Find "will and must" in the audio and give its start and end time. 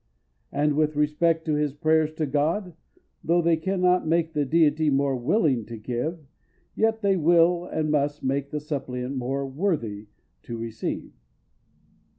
7.17-8.23